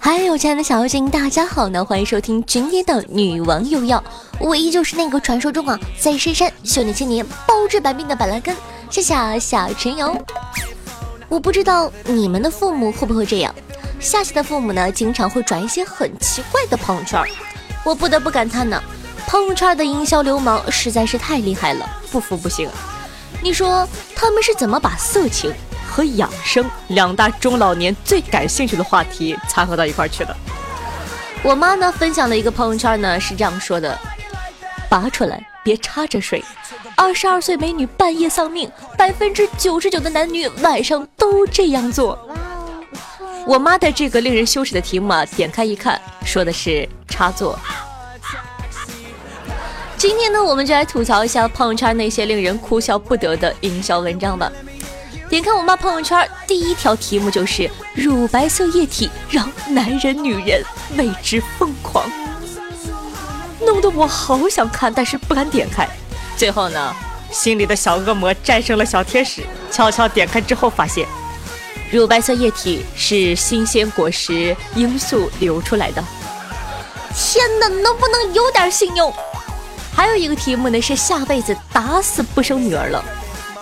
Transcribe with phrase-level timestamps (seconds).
[0.00, 1.84] 嗨，有亲爱的小妖精，大家好呢！
[1.84, 4.02] 欢迎收听今天的女王又要，
[4.38, 8.54] 我依旧是那个传说中啊，在深山修炼千年、包治百病的板蓝根，
[8.88, 10.16] 谢谢小陈瑶。
[11.28, 13.52] 我不知道你们的父母会不会这样，
[13.98, 17.20] 夏夏的父母呢，经常会转一些很奇怪的朋友圈，
[17.84, 18.80] 我不得不感叹呢，
[19.26, 22.70] 朋友圈的营销流氓实在是太厉害了，不服不行。
[23.42, 25.52] 你说他们是怎么把色情？
[25.92, 30.34] 和养生两大中老年最感兴趣的话题掺和到一块去的。
[31.42, 33.98] 我妈呢分享了一个朋友圈呢，是这样说的：
[34.88, 36.42] 拔出来，别插着睡。
[36.96, 42.18] 二十二岁美女半夜丧命，百分之九十九的男女晚上都这样做。
[43.44, 47.58] 我妈的这个令人羞耻的题目啊，点开一看，说的是插座。
[49.96, 54.50] 今天呢，我们就来吐槽一下朋友圈那些令人哭笑不得的营销文章吧。
[55.32, 60.62] 点开我妈朋友圈，第一条题目就是乳白色液体让男人女人
[60.98, 62.04] 为之疯狂，
[63.58, 65.88] 弄得我好想看，但是不敢点开。
[66.36, 66.94] 最后呢，
[67.30, 71.08] 心里的小恶魔战胜了小天使，悄悄点开之后发现，
[71.90, 76.04] 乳白色液体是新鲜果实罂粟流出来的。
[77.16, 79.10] 天哪，能不能有点信用？
[79.96, 83.02] 还有一个题目呢，是下辈子打死不生女儿了。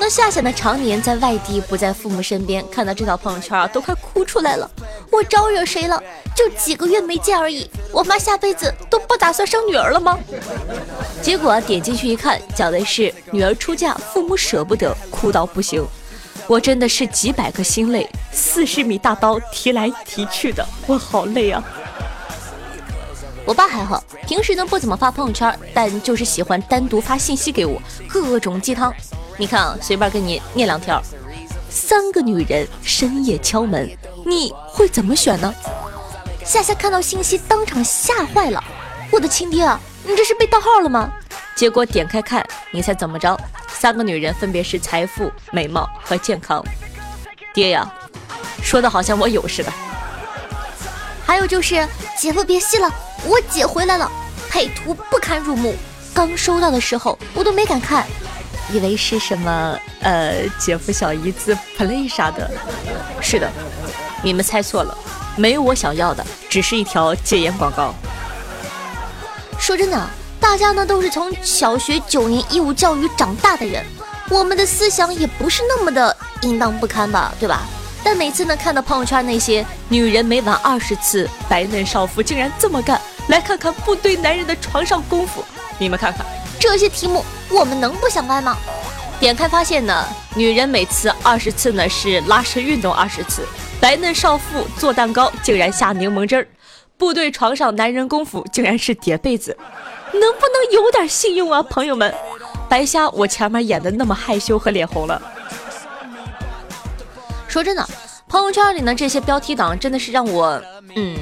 [0.03, 0.51] 那夏夏呢？
[0.51, 4.69] 常年在外地，不在父母身边，看到这条朋友圈啊，都快哭出来了。
[5.13, 6.03] 我招惹谁了？
[6.35, 10.19] 就几个月没见而已，我妈下辈子都不打算生女儿了吗？
[11.21, 15.85] 结果点进去一看，讲的是女儿出嫁，父母舍不得，哭到不行。
[16.47, 21.63] 我真的是几百个心累，四十米大刀提来提去的，我好累啊。
[23.51, 28.95] 我爸还好，平时呢不怎么发朋友圈，但就是喜欢单独发信息给我，各种鸡汤。
[29.37, 31.03] 你看啊，随便给你念两条。
[31.69, 33.91] 三个女人深夜敲门，
[34.25, 35.53] 你会怎么选呢？
[36.45, 38.63] 夏夏看到信息当场吓坏了。
[39.11, 41.11] 我的亲爹啊，你这是被盗号了吗？
[41.57, 43.37] 结果点开看，你猜怎么着？
[43.67, 46.65] 三个女人分别是财富、美貌和健康。
[47.53, 47.93] 爹呀，
[48.63, 49.73] 说的好像我有似的。
[51.31, 51.87] 还有就是，
[52.19, 52.93] 姐夫别戏了，
[53.25, 54.11] 我姐回来了，
[54.49, 55.77] 配图不堪入目。
[56.13, 58.05] 刚收到的时候，我都没敢看。
[58.73, 62.51] 以为是什么呃姐夫小姨子 play 啥的，
[63.21, 63.49] 是的，
[64.25, 64.99] 你们猜错了，
[65.37, 67.95] 没有我想要的，只是一条戒烟广告。
[69.57, 70.11] 说真的，
[70.41, 73.87] 大家呢都是从小学九年义务教育长大的人，
[74.31, 77.61] 我们的思想也不是那么的淫荡不堪吧，对吧？
[78.03, 85.45] 但每次呢看到朋友圈那些女人每晚二十次，白嫩少妇竟然这么干，来看看不对男人的床上功夫，
[85.79, 86.25] 你们看看。
[86.59, 88.57] 这些题目我们能不想歪吗？
[89.19, 93.47] 点开发现呢，女人每次二十次呢是拉伸运动二十次，
[93.81, 96.49] 白嫩少妇做蛋糕竟然下柠檬汁儿，
[96.97, 99.57] 部队床上男人功夫竟然是叠被子，
[100.13, 102.15] 能不能有点信用啊，朋友们？
[102.69, 105.21] 白瞎我前面演的那么害羞和脸红了。
[107.51, 107.85] 说真的，
[108.29, 110.63] 朋友圈里呢这些标题党真的是让我
[110.95, 111.19] 嗯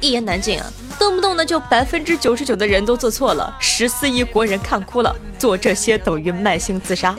[0.00, 0.66] 一言难尽啊。
[0.98, 7.14] 动不动呢就百分之九十九的人都做错了，十四亿国人看哭了，做这些等于慢性自杀。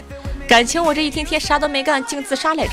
[0.48, 2.72] 感情我这一天天啥都没干，竟自杀来着。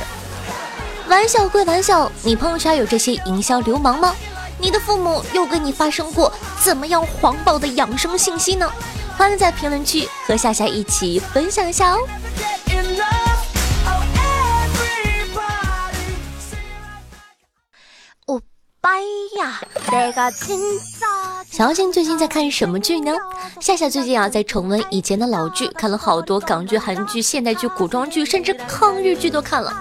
[1.07, 4.17] 玩笑归玩笑，你朋友圈有这些营销流氓吗？
[4.59, 8.73] 你的父母又跟你发生过怎么样黄暴的养生信息呢？
[9.19, 11.99] 欢迎在评论区和夏夏一起分享一下哦。
[18.85, 19.01] 哎
[19.39, 20.61] 呀，这个亲
[21.51, 23.13] 小星最近在看什么剧呢？
[23.59, 29.73] 夏夏最近啊在重温以前的老剧，看了好多港剧、韩剧、现代剧、古装剧，甚至抗日剧都看了。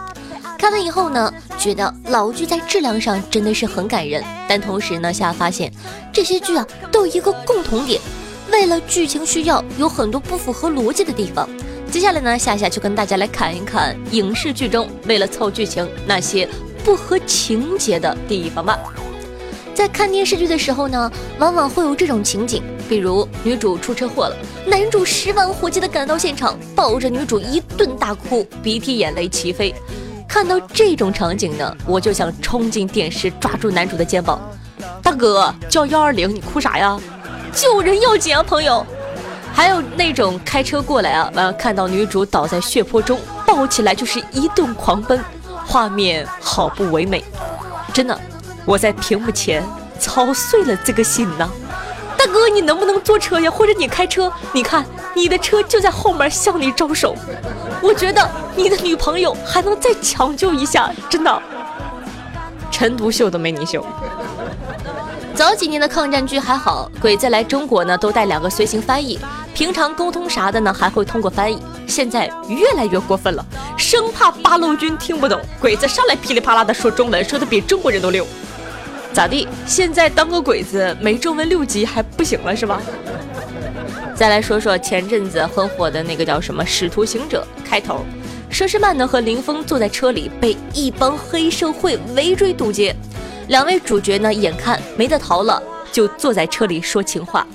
[0.58, 4.24] 看完以后呢，觉得老剧在质量上真的是很感人。
[4.48, 5.70] 但同时呢，夏夏发现
[6.14, 8.00] 这些剧啊都有一个共同点，
[8.54, 11.50] 为了剧情需要，有很多不符合逻辑的地方。
[11.92, 16.48] 接下来呢，夏夏就跟大家来看一看影视剧中为了凑剧情那些
[16.84, 18.78] 不合情节的地方吧。
[19.74, 24.36] 在看电视剧的时候呢，往往会有这种情景，比如女主出车祸了，
[24.68, 29.74] 男主十万火急的赶到现场，抱着女主一顿大哭，鼻涕眼泪齐飞。
[30.28, 34.40] 看到这种场景呢，我就想冲进电视，抓住男主的肩膀，
[35.02, 37.00] 大哥叫幺二零，你哭啥呀？
[37.54, 38.86] 救人要紧啊，朋友。
[39.52, 45.20] 还有那种开车过来啊，完看到女主倒在血泊中，抱起来就是一顿狂奔，
[45.66, 47.24] 画面好不唯美，
[47.94, 48.20] 真的。
[48.66, 49.64] 我在屏幕前
[50.00, 51.50] 操碎了这个心呐，
[52.18, 53.52] 大哥，你能不能坐车呀？
[53.52, 54.32] 或者你开车？
[54.54, 57.16] 你看你的车就在后面向你招手。
[57.82, 58.26] 我觉得
[58.56, 61.42] 你的女朋友还能再抢救一下，真的。
[62.72, 63.86] 陈独秀都没你秀。
[65.36, 69.20] 早几年的抗战剧还好，鬼子来中国呢都带两个随行翻译，
[69.54, 71.62] 平常沟通啥的呢还会通过翻译。
[71.88, 73.46] 现在越来越过分了，
[73.78, 78.26] 生怕八路军听不懂，鬼子上来噼里啪啦的说中文，说的比中国人都溜。
[79.12, 79.48] 咋地？
[79.68, 82.82] 现在当个鬼子没中文六级还不行了是吧？
[84.16, 88.04] 再来说说前阵子很火的那个叫什么《使徒行者》开头，
[88.52, 92.96] 佘诗曼呢和林峰坐在车里，被一帮黑社会围追堵截，
[93.50, 95.62] 两位主角呢眼看没得逃了，
[95.92, 97.46] 就坐在车里说情话，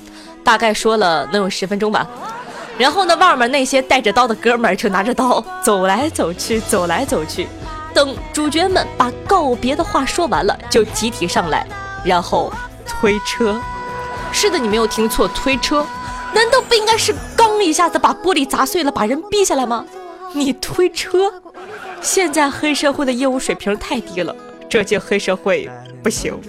[0.43, 2.07] 大概说了能有十分钟吧。
[2.77, 7.47] 然后呢，外面那些带着刀的哥们儿就拿着刀走来走去，走来走去。
[7.93, 11.67] 等主角们把告别的话说完了，就集体上来，
[12.05, 12.51] 然后
[12.87, 13.59] 推车。
[14.31, 15.85] 是的，你没有听错，推车。
[16.33, 19.83] 难道不应该是刚一下子把玻璃砸碎了，把人逼下来吗？
[20.33, 21.33] 你推车。
[22.01, 24.33] 现在黑社会的业务水平太低了，
[24.69, 25.69] 这届黑社会
[26.01, 26.39] 不行。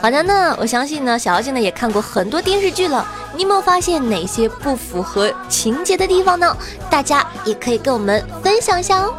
[0.00, 3.06] 好的呢，我相信呢，小妖精呢也看过很多电视剧了。
[3.34, 6.56] 你有没有发现哪些不符合情节的地方呢？
[6.90, 9.14] 大家也可以跟我们分享一下哦。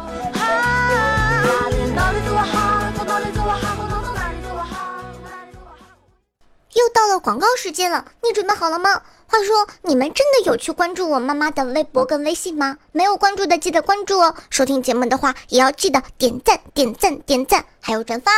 [6.74, 9.00] 又到了广告时间了，你准备好了吗？
[9.28, 12.78] 话说，你们真的有去关注我妈妈的微博跟微信吗？
[12.92, 14.34] 没有关注的记得关注哦。
[14.50, 18.32] 收听节目的话，也要记得点赞、点赞、点赞，还有转发。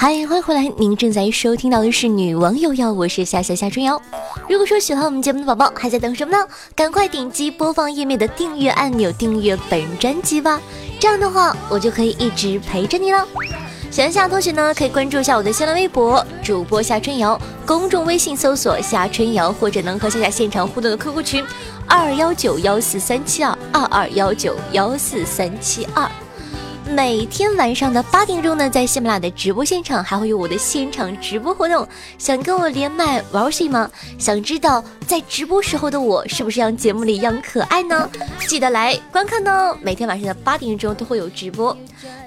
[0.00, 0.62] 嗨，欢迎回来！
[0.78, 4.00] 您正在收听到的是《女王有药》，我是夏夏夏春瑶。
[4.48, 6.42] 如果说喜欢我们节目的宝宝，还在等什么呢？
[6.74, 10.58] 赶快点击播放页面的订阅按钮，订阅本专辑吧。
[10.98, 13.28] 这样的话，我就可以一直陪着你了。
[13.90, 21.44] 喜欢夏同学呢，可以关注一下我的新浪微博主播夏春瑶，公众微信搜索夏春瑶，或者能和夏夏现场互动的 QQ 群
[21.86, 26.10] 二幺九幺四三七二二二幺九幺四三七二。
[26.94, 31.86] 每天晚上的八点钟呢，在喜马拉雅的直播现场还会有我的现场直播活动。
[32.18, 33.88] 想跟我连麦玩游戏吗？
[34.18, 38.10] 想知道在直播时候的我是不是像节目里一样可爱呢？
[38.48, 39.76] 记得来观看哦！
[39.80, 41.76] 每天晚上的八点钟都会有直播。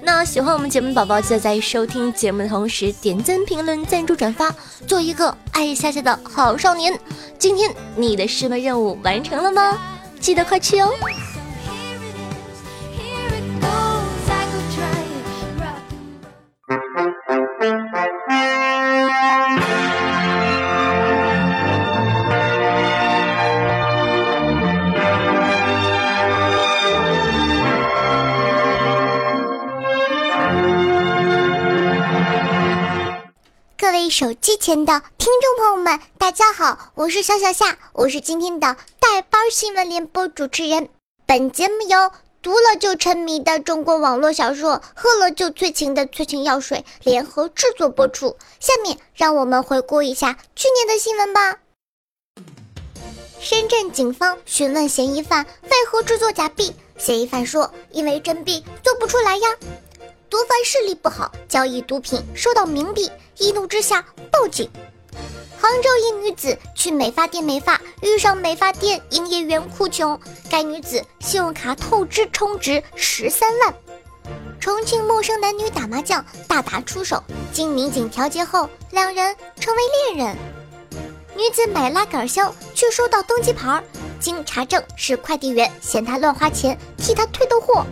[0.02, 4.54] 那喜欢我们节目的宝宝，记得在收听节目的同时点赞、评论、赞助、转发，
[4.86, 6.98] 做一个爱夏夏的好少年。
[7.38, 9.78] 今天你的师门任务完成了吗？
[10.20, 10.88] 记得快去哦！
[34.14, 40.88] 手机前的听众朋友们，大家好，我是小小夏，我是今天的带班新闻联播主持人。
[41.26, 48.36] 本节目由读了就沉迷的中国网络小说，喝了就催情的催情药水联合制作播出。
[48.60, 51.58] 下面让我们回顾一下去年的新闻吧。
[53.40, 59.48] 深圳警方询问嫌疑犯为何制作假币，嫌疑犯说：“因为真币做不出来呀。”
[60.34, 64.68] 毒贩视力不好，交易毒品受到冥币，一怒之下报警。
[65.56, 73.72] 杭州一女子去美发店美发，遇上美发店营业员哭穷，该女子信用卡透支充值十三万。
[74.58, 77.22] 重庆陌生男女打麻将大打出手，
[77.52, 79.82] 经民警调解后，两人成为
[80.16, 80.36] 恋人。
[81.36, 83.80] 女子买拉杆箱却收到登机牌，
[84.18, 87.86] 经查证是快递员嫌她乱花钱，替她退的货。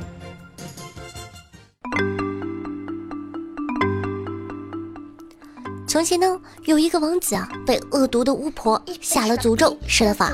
[5.93, 10.33] 从前呢，有一个王子啊，被恶毒的巫婆下了诅咒，施了法。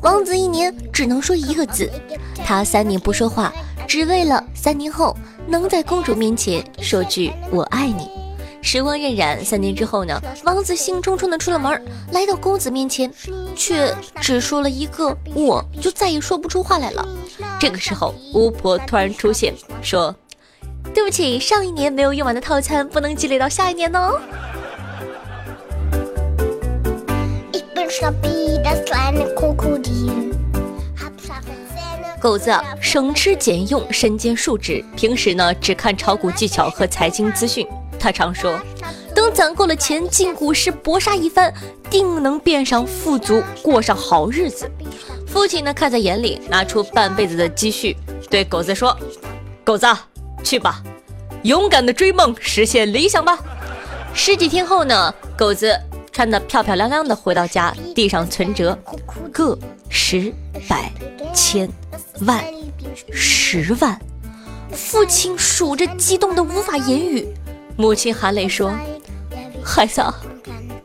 [0.00, 1.90] 王子一年只能说一个字，
[2.42, 3.52] 他三年不说话，
[3.86, 5.14] 只为了三年后
[5.46, 8.08] 能在公主面前说句“我爱你”。
[8.64, 13.12] 时光荏苒，三年之后呢，王子兴冲冲的出了门，来到公子面前，
[13.54, 17.06] 却只说了一个“我”，就再也说不出话来了。
[17.60, 20.16] 这个时候，巫婆突然出现，说
[20.94, 24.18] ：“对不起，上一年没有用完的套餐不能积累到下一年哦。”
[32.20, 37.64] 狗子省吃俭用，身兼数职，平时呢只看炒股技巧和财经资讯。
[37.98, 38.58] 他常说
[39.14, 41.54] ：“等等攒够了钱，进股市搏杀一番，
[41.88, 44.68] 定能变上富足，过上好日子。
[45.26, 47.96] 父亲呢，看在眼里，拿出半辈子的积蓄，
[48.28, 48.96] 对狗子说
[49.62, 49.86] ：“狗子，
[50.42, 50.82] 去吧，
[51.42, 53.38] 勇敢的追梦，实现理想吧。”
[54.12, 55.78] 十几天后呢，狗子
[56.14, 58.78] 穿得漂漂亮亮的回到家，地上存折，
[59.32, 60.32] 个、十、
[60.68, 60.88] 百、
[61.34, 61.68] 千、
[62.20, 62.44] 万、
[63.10, 64.00] 十万。
[64.70, 67.26] 父亲数着，激动的无法言语。
[67.76, 68.72] 母亲含泪说
[69.60, 70.00] ：“孩子，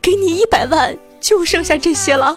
[0.02, 2.36] 给你一百万，就剩下这些了。”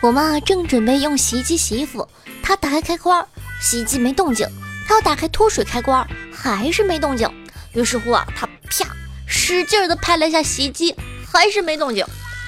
[0.00, 2.08] 我妈正准备用洗衣机洗衣服，
[2.40, 3.26] 她打开开关，
[3.60, 4.46] 洗衣机没动静；
[4.86, 7.28] 她要打开脱水开关，还是没动静。
[7.72, 8.86] 于是乎啊，她啪
[9.26, 10.94] 使劲的拍了一下洗衣机，
[11.32, 12.06] 还是没动静。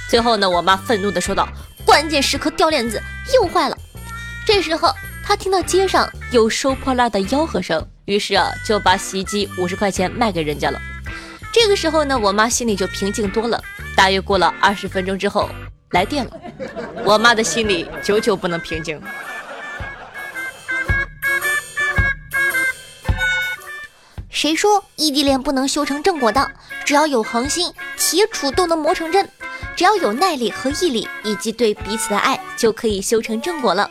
[0.09, 1.49] 最后呢，我妈愤怒的说道
[1.85, 3.03] ：“关键时刻掉链子，
[3.35, 3.77] 又坏了。”
[4.47, 10.81] 这时候，她听到街上有收破烂的吆喝声，于是啊，就把洗衣机五十块钱卖给人家了。
[11.53, 13.61] 这个时候呢，我妈心里就平静多了。
[13.97, 15.51] 大约过了二十分钟之后。
[15.91, 16.33] 来电了，
[17.05, 19.01] 我妈的心里久久不能平静。
[24.29, 26.51] 谁说异地恋不能修成正果的？
[26.85, 29.27] 只要有恒心，铁杵都能磨成针；
[29.77, 33.91] 只要有耐力和毅力，以及对彼此的爱，就可以修成正果了。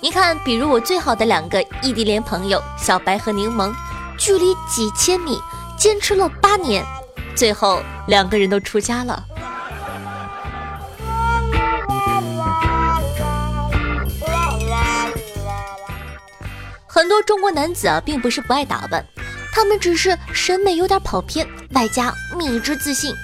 [0.00, 3.72] 你看，比如我最好的两个异地恋朋友小白和柠檬，
[4.18, 5.40] 距离几千米，
[5.78, 6.84] 坚持了八年，
[7.34, 9.24] 最后两个人都出家了。
[16.96, 19.04] 很多中国男子啊，并不是不爱打扮，
[19.52, 23.14] 他们只是审美有点跑偏，外加迷之自信。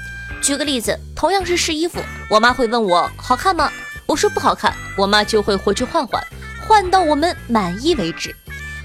[0.42, 1.98] 举个例子，同样是试衣服，
[2.28, 3.72] 我妈会问我好看吗？
[4.04, 6.22] 我说不好看，我妈就会回去换换，
[6.60, 8.36] 换到我们满意为止。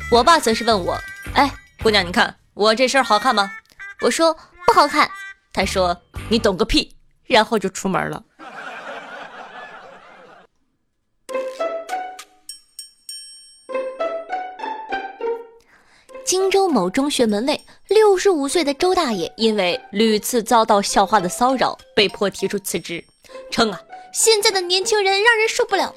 [0.09, 0.97] 我爸则是问我，
[1.33, 1.51] 哎，
[1.83, 3.51] 姑娘，你看我这身好看吗？
[3.99, 4.33] 我说
[4.65, 5.11] 不好看，
[5.51, 8.23] 他说你懂个屁，然后就出门了。
[16.27, 23.01] 荆州某中学门卫，六十五岁的周大爷，因为屡次遭到校花的骚扰，被迫提出辞职，
[23.49, 23.79] 称啊，
[24.11, 25.95] 现在的年轻人让人受不了。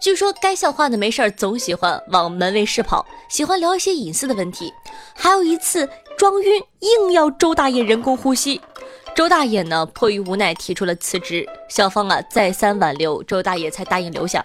[0.00, 4.72] 据说该校花呢，没事儿总喜欢往门卫室跑，喜欢聊一些隐私的问题。
[5.12, 8.60] 还有一次装晕，硬要周大爷人工呼吸。
[9.16, 11.44] 周大爷呢，迫于无奈提出了辞职。
[11.68, 14.44] 校方啊，再三挽留，周大爷才答应留下。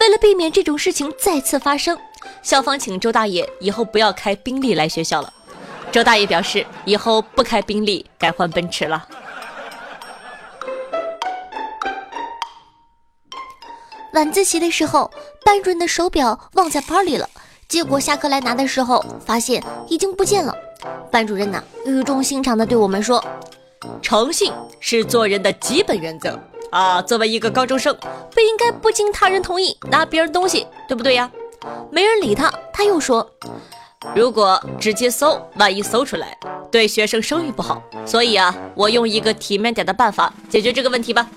[0.00, 1.98] 为了避免这种事情再次发生。
[2.42, 5.32] 校方请周大爷以后不要开宾利来学校了。
[5.92, 9.08] 周大爷表示，以后不开宾利，改换奔驰了。
[14.12, 15.10] 晚自习的时候，
[15.44, 17.28] 班主任的手表忘在包里了，
[17.68, 20.54] 结果下课来拿的时候，发现已经不见了。
[21.10, 23.24] 班主任呢，语重心长的对我们说
[24.02, 26.38] ：“诚信是做人的基本原则
[26.70, 27.96] 啊，作为一个高中生，
[28.32, 31.30] 不应该不经他人同意拿别人东西，对不对呀？”
[31.90, 33.28] 没人理他，他又说
[34.14, 36.36] ：“如果直接搜，万一搜出来，
[36.70, 37.82] 对学生声誉不好。
[38.06, 41.28] 所以啊，我用一个体面点的办法解决这个问题吧。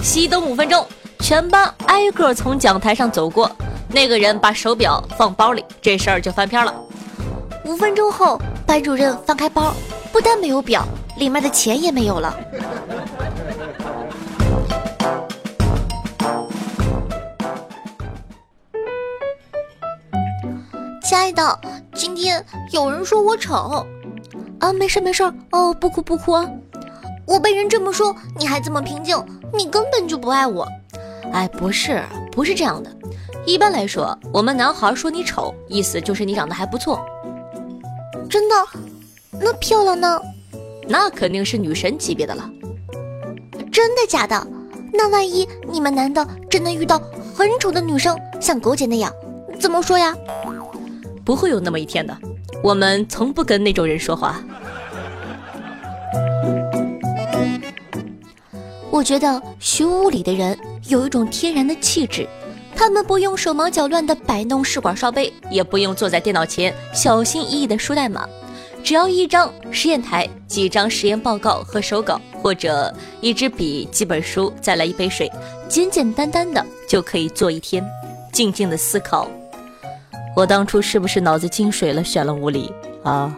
[0.00, 0.86] 熄灯五分钟，
[1.20, 3.50] 全班挨个从讲台上走过，
[3.90, 6.74] 那个人把手表放包里，这事儿就翻篇了。
[7.64, 9.74] 五分钟后，班主任翻开包，
[10.12, 10.84] 不但没有表，
[11.18, 12.36] 里面的钱也没有了。”
[21.08, 21.58] 亲爱的，
[21.94, 23.82] 今天有人说我丑，
[24.60, 25.22] 啊，没事没事
[25.52, 26.46] 哦，不哭不哭啊。
[27.24, 29.16] 我被人这么说，你还这么平静，
[29.54, 30.68] 你根本就不爱我。
[31.32, 32.94] 哎，不是，不是这样的。
[33.46, 37.00] 一般来说，我们男孩说你丑，意思就是你长得还不错。
[38.28, 38.54] 真的？
[39.40, 40.20] 那漂亮呢？
[40.86, 42.50] 那肯定是女神级别的了。
[43.72, 44.46] 真的假的？
[44.92, 47.00] 那万一你们男的真的遇到
[47.34, 49.10] 很丑的女生，像狗姐那样，
[49.58, 50.14] 怎么说呀？
[51.28, 52.16] 不会有那么一天的，
[52.62, 54.42] 我们从不跟那种人说话。
[58.90, 60.58] 我觉得学物理的人
[60.88, 62.26] 有一种天然的气质，
[62.74, 68.26] 他们不用手忙脚乱的摆弄试管烧杯，也不用坐在电脑前小心翼翼的输代码，
[68.82, 75.30] 只要一张实验台、几张实验报告和手稿，或者一支笔、几本书，再来一杯水，
[75.68, 77.84] 简简单单的就可以做一天，
[78.32, 79.28] 静静的思考。
[80.38, 83.36] 我当初是不是脑子进水了，选了物理啊？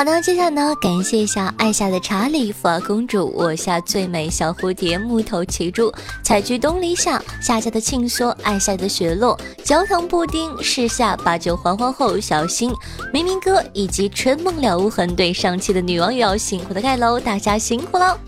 [0.00, 5.92] 好的，接下来呢，感谢一下爱夏的查理、福尔公主、我夏最美小蝴蝶、木头奇珠、
[6.22, 12.72] 采菊东篱下、夏夏的庆梭、爱夏的雪落、焦糖布丁、世下把酒还皇后、小新、
[13.12, 18.18] 明明哥以及春梦了无痕对上期的女网友辛苦的盖楼，大家辛苦了。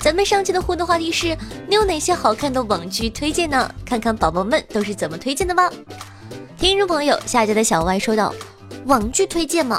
[0.00, 1.36] 咱们上期的互动话题是：
[1.68, 3.70] 你有哪些好看的网剧推荐呢？
[3.84, 5.70] 看看宝宝们都是怎么推荐的吧。
[6.56, 8.34] 听众朋友，夏家的小歪说道：
[8.86, 9.78] 网剧推荐吗？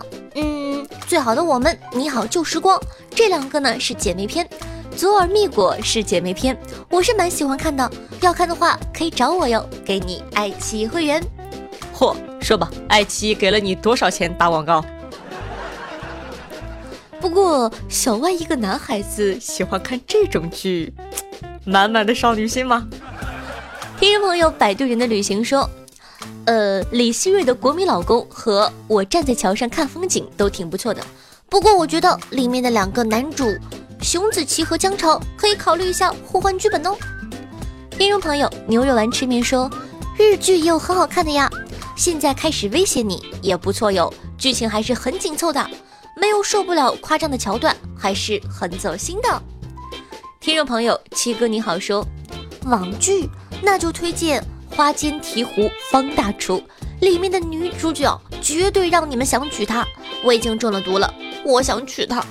[1.13, 4.49] 嗯，最好的我们，你好旧时光，这两个呢是姐妹篇，
[4.97, 6.57] 左耳蜜果是姐妹篇，
[6.89, 7.87] 我是蛮喜欢看的，
[8.19, 11.23] 要看的话可以找我哟，给你爱奇艺会员。
[11.95, 14.83] 嚯，说吧，爱奇艺给了你多少钱打广告？
[17.21, 20.95] 不过小万一个男孩子喜欢看这种剧，
[21.63, 22.87] 满满的少女心吗？
[23.99, 25.69] 听众朋友，摆渡人的旅行说。
[26.45, 31.01] 呃，李希瑞的国民老公和我站在桥上看风景都挺不错的，
[31.49, 33.45] 不过我觉得里面的两个男主
[34.01, 36.95] 熊梓淇和江潮可以考虑一下互换剧本哦。
[37.91, 39.71] 听众朋友，牛肉丸吃面说，
[40.17, 41.49] 日剧也有很好看的呀，
[41.95, 45.65] 现在开始威胁你也不错哟，剧情还是很紧凑的，
[46.19, 49.41] 没有受不了夸张的桥段，还是很走心的。
[50.41, 52.05] 听众朋友，七哥你好说，
[52.65, 53.29] 网剧
[53.61, 54.43] 那就推荐。
[54.75, 56.61] 花间提壶方大厨
[56.99, 59.85] 里面的女主角绝对让你们想娶她。
[60.23, 61.13] 我已经中了毒了，
[61.45, 62.23] 我想娶她。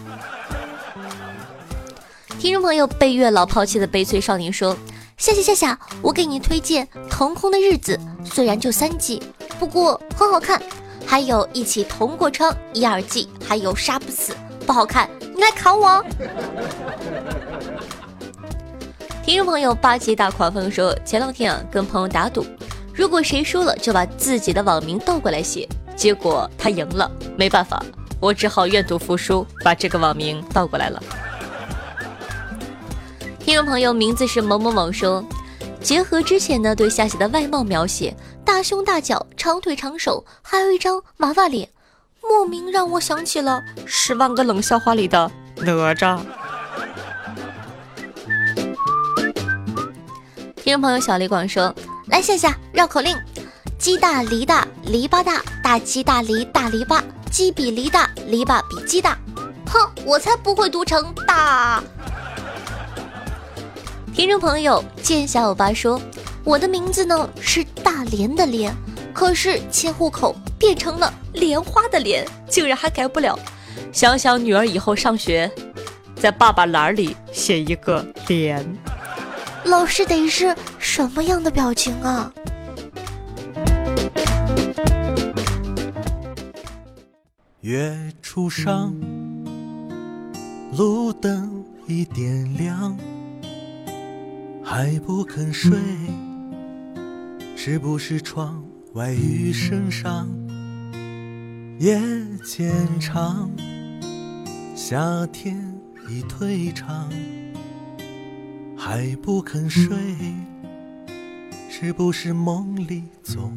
[2.38, 4.76] 听众朋友，被月老抛弃的悲催少年说：
[5.16, 7.96] 夏夏夏夏，我给你推荐《腾空的日子》，
[8.26, 9.22] 虽然就三季，
[9.60, 10.60] 不过很好看。
[11.06, 14.34] 还有一起同过窗一二季，还有杀不死，
[14.66, 16.02] 不好看，你来砍我。
[19.24, 22.44] 听众朋友，八级大狂风说，前两天啊跟朋友打赌，
[22.92, 27.80] 如果谁输了就把自己的网名倒过来写，结果他赢了，没办法，
[28.18, 31.00] 我只好愿赌服输，把这个网名倒过来了。
[33.38, 35.24] 听众朋友，名字是某某某说，
[35.80, 38.12] 结合之前呢对夏夏的外貌描写，
[38.44, 41.68] 大胸大脚，长腿长手，还有一张娃娃脸，
[42.20, 46.18] 莫名让我想起了《十万个冷笑话》里的哪吒。
[50.72, 51.74] 听众朋友小李广说
[52.08, 53.14] ：“来夏夏绕口令，
[53.78, 56.98] 鸡大梨大篱笆大，大鸡大梨大篱笆，
[57.30, 59.14] 鸡比梨大，篱笆比鸡大。
[59.66, 61.84] 哼，我才不会读成大。”
[64.16, 66.00] 听众朋友见小欧巴说
[66.42, 68.74] ：“我的名字呢是大连的连，
[69.12, 73.38] 可是迁户口变成了莲花的莲，竟然还改不了。
[73.92, 75.52] 想想女儿以后上学，
[76.16, 78.66] 在爸爸栏里写一个莲。”
[79.64, 82.32] 老师得是什么样的表情啊？
[87.60, 88.92] 月初上，
[90.76, 92.96] 路灯已点亮，
[94.64, 95.78] 还不肯睡，
[97.56, 100.28] 是不是窗外雨声上？
[101.78, 102.00] 夜
[102.44, 103.50] 渐长，
[104.74, 105.56] 夏天
[106.08, 107.08] 已退场。
[108.84, 109.96] 还不肯睡，
[111.70, 113.56] 是不是梦里总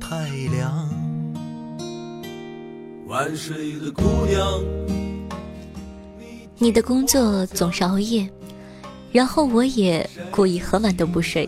[0.00, 0.88] 太凉？
[3.06, 4.64] 晚睡的姑娘，
[6.56, 8.26] 你的工作总是熬夜，
[9.12, 11.46] 然后我也故意很晚都不睡，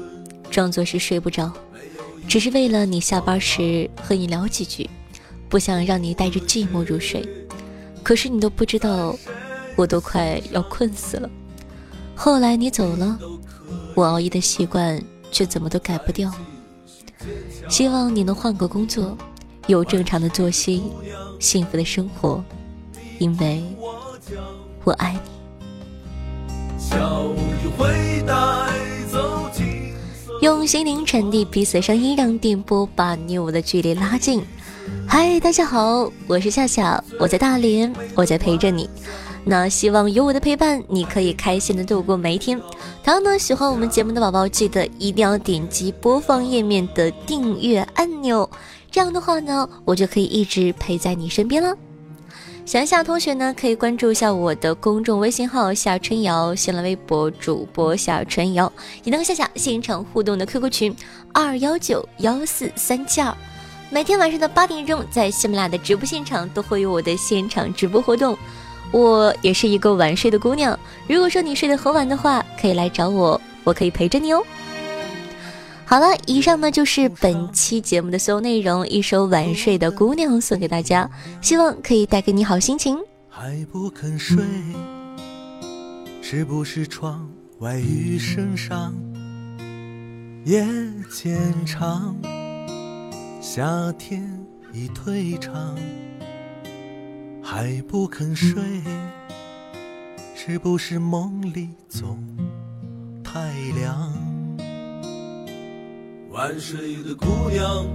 [0.51, 1.51] 装作是睡不着，
[2.29, 4.87] 只是为了你下班时和你聊几句，
[5.49, 7.27] 不想让你带着寂寞入睡。
[8.03, 9.17] 可是你都不知道，
[9.77, 11.31] 我都快要困死了。
[12.17, 13.19] 后来你走了，
[13.95, 15.01] 我熬夜的习惯
[15.31, 16.33] 却怎么都改不掉。
[17.69, 19.17] 希望你能换个工作，
[19.67, 20.83] 有正常的作息，
[21.39, 22.43] 幸福的生活，
[23.19, 23.63] 因为
[24.83, 25.21] 我爱你。
[30.41, 34.43] 用心灵传递彼此的声音，让电波把你我的距离拉近。
[35.07, 38.89] 嗨，大家好，我是夏夏，我在大连，我在陪着你。
[39.49, 42.61] 那希望有我的陪伴，你可以开心的度过每一天。
[43.05, 48.51] 同样呢，喜欢我们节目的宝宝，记得一定要点击播放页面的订阅按钮，
[48.91, 51.73] 这样的话呢，我就可以一直陪在你身边了。
[52.65, 58.73] 想一下同学呢，可以关注一下我的公众微信号夏春瑶，新浪微博主播夏春瑶，
[59.05, 60.97] 也能和夏夏现场互动的 QQ 群
[61.33, 63.33] 二幺九幺四三七二。
[63.91, 68.37] 每天晚上的八点钟，在喜马拉雅的直播现场都会有我的现场直播活动。
[68.93, 74.43] 我也是一个晚睡的姑娘，如果说你睡得很晚的话，可以来找我，我可以陪着你哦。
[75.85, 78.87] 好了，以上呢就是本期节目的所有内容。
[78.89, 81.09] 一首晚睡的姑娘送给大家，
[81.41, 82.99] 希望可以带给你好心情。
[83.29, 84.43] 还不肯睡，
[86.23, 88.95] 是不是窗外雨声上？
[90.45, 90.65] 夜
[91.11, 92.17] 渐长，
[93.41, 94.29] 夏天
[94.73, 95.77] 已退场，
[97.49, 98.61] 还不肯睡，
[100.35, 102.19] 是不是梦里总
[103.23, 104.13] 太凉？
[106.33, 107.87] 晚睡的姑娘，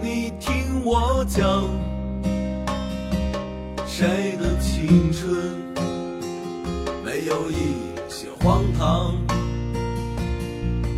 [0.00, 1.64] 你听我讲，
[3.88, 5.36] 谁的青春
[7.04, 7.74] 没有一
[8.08, 9.16] 些荒唐？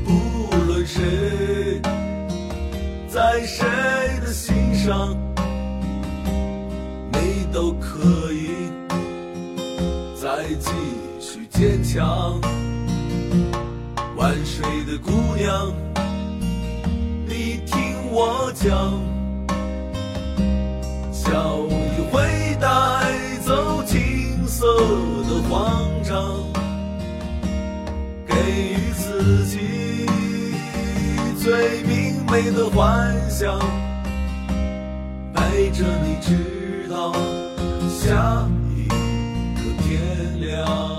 [0.04, 1.80] 不论谁，
[3.08, 3.66] 在谁
[4.20, 5.16] 的心上，
[7.58, 8.70] 都可以
[10.14, 10.70] 再继
[11.18, 12.40] 续坚强。
[14.16, 15.72] 晚睡的姑娘。
[17.26, 18.70] 你听我讲，
[21.12, 22.22] 笑意会
[22.60, 23.12] 带
[23.44, 24.64] 走青涩
[25.24, 26.40] 的慌张，
[28.24, 30.06] 给予自己
[31.36, 33.58] 最明媚的幻想，
[35.34, 37.37] 陪着你直到。
[38.08, 40.97] 下一个天亮。